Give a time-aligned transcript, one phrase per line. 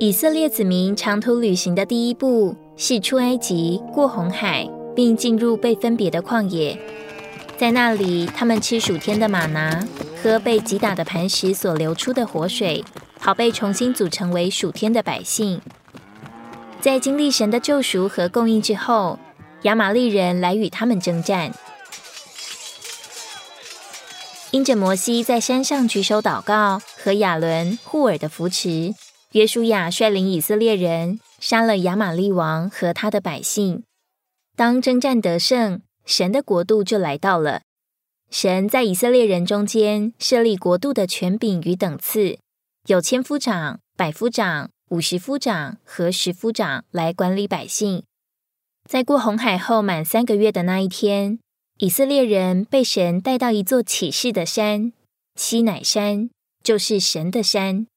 [0.00, 6.76] 以色列子民长途旅行的第一步是出埃及、过红海，并进入被分别的旷野。
[7.56, 9.86] 在那里，他们吃暑天的玛拿，
[10.20, 12.84] 喝被击打的磐石所流出的活水，
[13.20, 15.60] 好被重新组成为暑天的百姓。
[16.80, 19.16] 在经历神的救赎和供应之后，
[19.62, 21.52] 亚玛利人来与他们征战。
[24.50, 28.92] 因着摩西在山上举手祷告，和亚伦、护尔的扶持。
[29.34, 33.82] 约书亚率领以色列人杀了亚玛利王和他的百姓。
[34.54, 37.62] 当征战得胜，神的国度就来到了。
[38.30, 42.38] 神在以色列人中间设立国度的权柄与等次，
[42.86, 48.04] 有千夫长、百夫长、五十夫长和十夫长来管理百姓。
[48.88, 51.40] 在过红海后满三个月的那一天，
[51.78, 54.92] 以色列人被神带到一座启示的山——
[55.34, 56.30] 西乃山，
[56.62, 57.88] 就是神的山。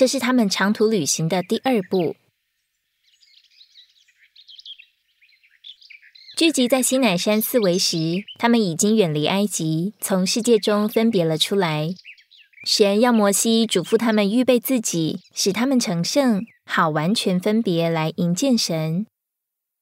[0.00, 2.16] 这是他们长途旅行的第二步。
[6.38, 11.90] 聚集在西乃山四围时，他们已经远离埃及，从世界中分别了出来。
[12.64, 19.04] 神要摩西嘱咐他们预备自己，使他们成圣，好完全分别来迎见神。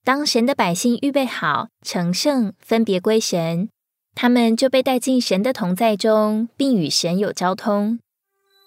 [0.02, 3.68] 当神的百姓预备好成圣，分别归神，
[4.16, 8.00] 他们就被带进神的同在中，并与神有交通。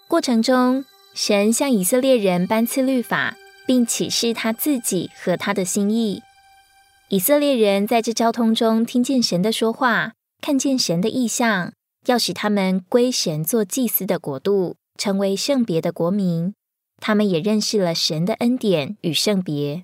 [0.08, 0.86] 过程中。
[1.14, 3.36] 神向以色列人颁赐律法，
[3.68, 6.22] 并启示他自己和他的心意。
[7.10, 11.74] 以色列人在这交通中听见神的说话，看见神的意象，
[12.06, 16.54] 要使他们归神做祭司的国度，成为圣别的国民。
[17.02, 19.84] 他们也认识了神的恩典与圣别。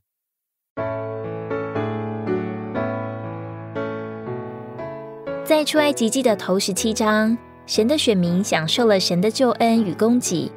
[5.44, 10.52] 在出埃及记的头十七章，神的选民享受了神的救恩与供给。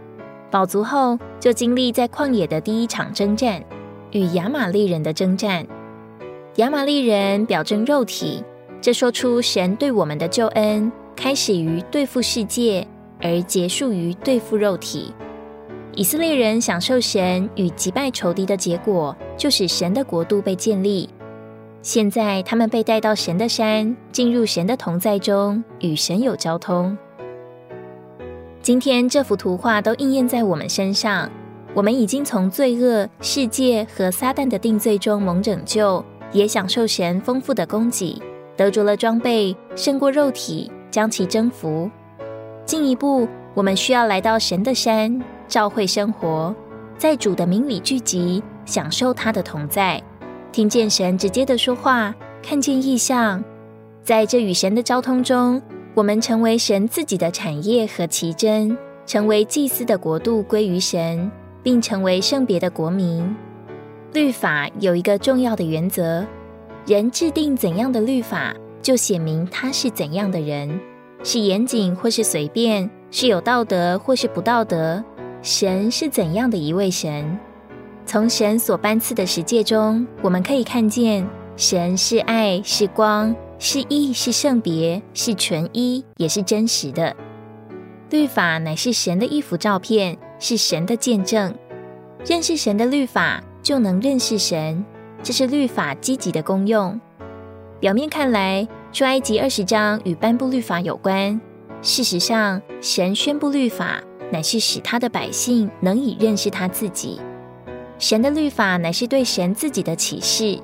[0.50, 3.62] 饱足后，就经历在旷野的第一场征战，
[4.10, 5.64] 与亚玛利人的征战。
[6.56, 8.42] 亚玛利人表征肉体，
[8.80, 12.86] 这说出神对我们的救恩开始于对付世界，
[13.22, 15.14] 而结束于对付肉体。
[15.94, 21.08] 以色列人享受神与击败仇敌的结果，就使神的国度被建立。
[21.82, 26.96] 现在他们被带到神的山，进入神的同在中，与神有交通。
[28.62, 31.30] 今天这幅图画都应验在我们身上。
[31.72, 38.20] 我们已经从罪恶、世界和撒旦的定罪中蒙拯救，也享受神丰富的供给，
[38.56, 41.90] 得着了装备，胜过肉体，将其征服。
[42.66, 46.54] 进一步，我们需要来到神的山，照会生活，
[46.98, 50.02] 在主的名里聚集，享受他的同在，
[50.52, 53.42] 听见神直接的说话，看见异象，
[54.02, 55.62] 在这与神的交通中。
[55.94, 61.30] 我们成为神自己的产业和奇珍，成为祭司的国度归于神，
[61.64, 63.34] 并成为圣别的国民。
[64.12, 66.24] 律法有一个重要的原则：
[66.86, 70.80] 人制定怎样的律法，就写明他是怎样的人，
[71.24, 75.02] 是严谨或是随便，是有道德或是不道德。
[75.42, 77.38] 神是怎样的一位神？
[78.06, 83.34] 从神所颁赐的十诫中，我们可以看见神是爱，是光。
[83.62, 87.14] 是义，是圣别，是纯一，也是真实的。
[88.08, 91.54] 律法乃是神的一幅照片，是神的见证。
[92.24, 94.82] 认识神的律法，就能认识神，
[95.22, 96.98] 这是律法积极的功用。
[97.78, 101.38] 表面看来，出埃及二十章与颁布律法有关。
[101.82, 107.20] 事实上，神宣布律法，乃是使他的百姓能以认识他自己。
[107.98, 110.58] 神的律法乃是对神自己的启示。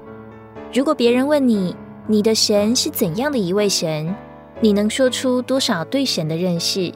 [0.73, 1.77] 如果别人问你，
[2.09, 4.15] 你的神是怎样的一位神？
[4.61, 6.93] 你能说出多少对神的认识？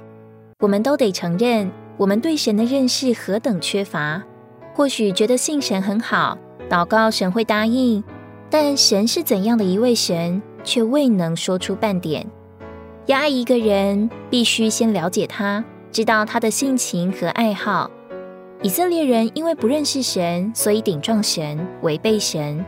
[0.61, 4.23] 我们都得承认，我们对神的认识何等缺乏。
[4.73, 6.39] 或许觉得信神很好，
[6.69, 8.05] 祷告神会答应，
[8.49, 12.25] 但神是怎样的一位神，却未能说出半点。
[13.07, 17.91] 要爱一个人，必须先了解他，知道他的性情和爱好。
[18.63, 22.65] 以色列人因为不认识神，所以顶撞神，违背神。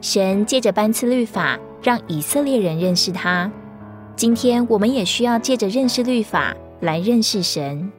[0.00, 1.58] 神借着颁赐律法。
[1.82, 3.50] 让以色列人认识他。
[4.14, 7.90] 今天我们也需要借着认识律法来认识神。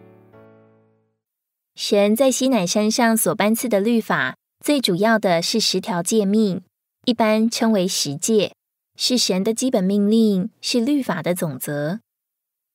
[1.76, 6.62] 神在西乃山上所颁赐的律法，最主要的是十条诫命，
[7.06, 8.54] 一般称为十诫，
[8.96, 12.00] 是神的基本命令，是律法的总则。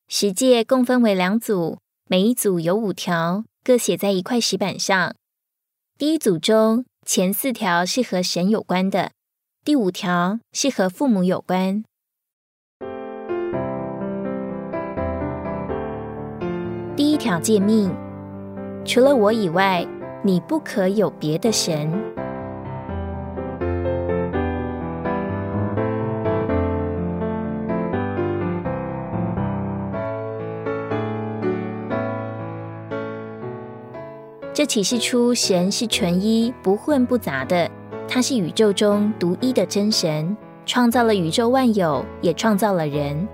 [0.08, 1.78] 十诫共分为两组，
[2.08, 5.14] 每一组有五条，各写在一块石板上。
[5.96, 9.12] 第一组中前四条是和神有关的。
[9.68, 11.84] 第五条是和父母有关。
[16.96, 17.94] 第一条诫命：
[18.86, 19.86] 除了我以外，
[20.22, 21.92] 你不可有别的神。
[34.54, 37.70] 这启示出神是纯一、不混不杂的，
[38.08, 40.34] 他是宇宙中独一的真神，
[40.64, 43.28] 创造了宇宙万有，也创造了人。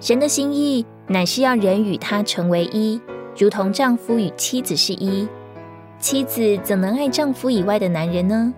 [0.00, 2.98] 神的心意乃是要人与他成为一，
[3.38, 5.28] 如同丈夫与妻子是一。
[5.98, 8.52] 妻子怎能爱丈夫以外的男人呢？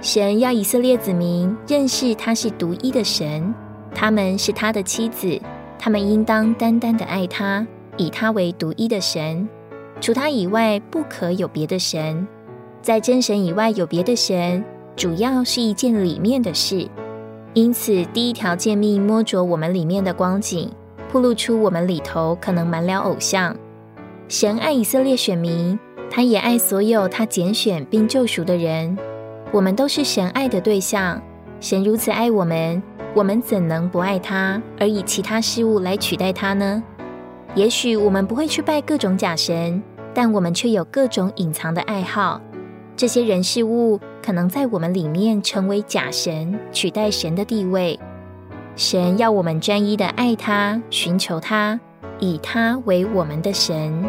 [0.00, 3.52] 神要以色列子民认识他是独一的神，
[3.94, 5.40] 他们是他的妻子，
[5.78, 7.66] 他们应当单单的爱他，
[7.96, 9.48] 以他为独一的神。
[10.00, 12.28] 除他以外，不可有别的神。
[12.80, 14.64] 在真神以外有别的神，
[14.98, 16.88] 主要是一件里面的事。
[17.54, 20.68] 因此，第一条诫命摸着我们里面的光景，
[21.12, 23.54] 暴露出我们里头可能满了偶像。
[24.26, 25.78] 神爱以色列选民，
[26.10, 28.98] 他也爱所有他拣选并救赎的人。
[29.52, 31.22] 我们都是神爱的对象。
[31.60, 32.82] 神如此爱我们，
[33.14, 36.82] 我们怎能不爱他，而以其他事物来取代他呢？
[37.54, 39.80] 也许我们不会去拜各种假神，
[40.12, 42.40] 但我们却有各种隐藏的爱好。
[42.98, 47.96] 这些人事物可能在我们里面成为假神，取代神的地位。
[48.74, 51.78] 神要我们专一的爱他，寻求他，
[52.18, 54.04] 以他为我们的神。